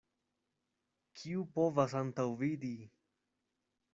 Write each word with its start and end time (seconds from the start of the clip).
Kiu 1.19 1.43
povas 1.59 1.93
antaŭvidi! 2.01 2.75